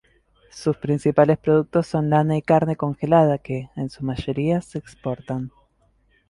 [0.49, 5.51] Sus principales productos son lana y carne congelada que, en su mayoría, se exportan.